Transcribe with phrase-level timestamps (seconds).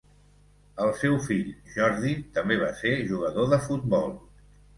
[0.85, 4.11] El seu fill Jordi també va ser jugador de futbol.